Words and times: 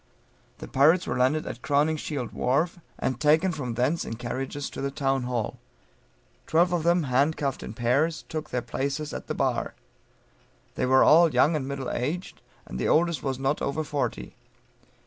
The 0.57 0.67
pirates 0.67 1.05
were 1.05 1.15
landed 1.15 1.45
at 1.45 1.61
Crowningshield 1.61 2.33
wharf, 2.33 2.79
and 2.97 3.19
taken 3.19 3.51
from 3.51 3.75
thence 3.75 4.03
in 4.03 4.15
carriages 4.15 4.67
to 4.71 4.81
the 4.81 4.89
Town 4.89 5.21
hall; 5.25 5.59
twelve 6.47 6.73
of 6.73 6.81
them, 6.81 7.03
handcuffed 7.03 7.61
in 7.61 7.75
pairs, 7.75 8.23
took 8.27 8.49
their 8.49 8.63
places 8.63 9.13
at 9.13 9.27
the 9.27 9.35
bar. 9.35 9.75
They 10.73 10.87
were 10.87 11.03
all 11.03 11.31
young 11.31 11.55
and 11.55 11.67
middle 11.67 11.91
aged, 11.91 12.41
the 12.67 12.87
oldest 12.87 13.21
was 13.21 13.37
not 13.37 13.61
over 13.61 13.83
forty. 13.83 14.33